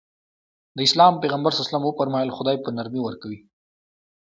[0.75, 3.39] د اسلام پيغمبر ص وفرمايل خدای په نرمي ورکوي.